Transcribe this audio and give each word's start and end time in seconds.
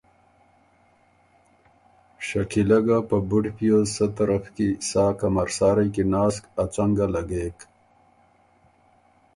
شکیلۀ 2.27 2.79
ګه 2.85 2.97
په 3.09 3.17
بُډ 3.29 3.45
پیوز 3.57 3.87
سۀ 3.95 4.05
طرف 4.17 4.43
کی 4.55 4.69
سا 4.89 5.05
کمرسارئ 5.19 5.87
کی 5.95 6.03
ناسک 6.13 6.43
ا 6.63 6.63
څنګه 6.75 7.05
لګېک۔ 7.15 7.57